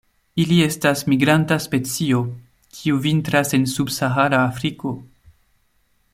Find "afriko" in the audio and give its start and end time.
4.49-4.97